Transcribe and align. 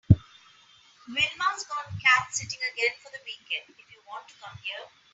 Wilma’s 1.05 1.63
gone 1.67 1.99
cat 2.01 2.33
sitting 2.33 2.57
again 2.73 2.95
for 3.03 3.11
the 3.11 3.21
weekend 3.23 3.69
if 3.77 3.93
you 3.93 4.01
want 4.07 4.27
to 4.29 4.33
come 4.41 4.57
over. 4.81 4.91